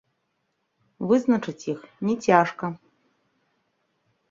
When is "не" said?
2.09-2.15